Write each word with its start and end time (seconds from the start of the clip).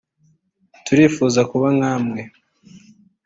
turifuza 0.85 1.41
kuba 1.51 1.67
nka 1.77 1.93
mwe 2.03 2.21